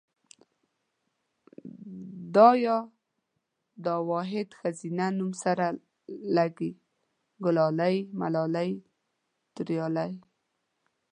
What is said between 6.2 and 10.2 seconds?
لګي، ګلالۍ ملالۍ توريالۍ